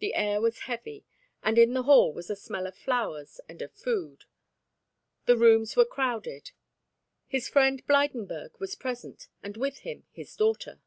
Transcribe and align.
The 0.00 0.12
air 0.12 0.38
was 0.42 0.58
heavy, 0.68 1.06
and 1.42 1.56
in 1.56 1.72
the 1.72 1.84
hall 1.84 2.12
was 2.12 2.28
a 2.28 2.36
smell 2.36 2.66
of 2.66 2.76
flowers 2.76 3.40
and 3.48 3.62
of 3.62 3.72
food. 3.72 4.26
The 5.24 5.34
rooms 5.38 5.76
were 5.76 5.86
crowded. 5.86 6.50
His 7.26 7.48
friend 7.48 7.82
Blydenburg 7.86 8.60
was 8.60 8.74
present 8.74 9.28
and 9.42 9.56
with 9.56 9.78
him 9.78 10.04
his 10.12 10.36
daughter. 10.36 10.82